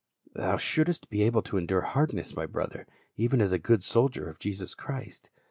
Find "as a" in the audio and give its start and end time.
3.39-3.59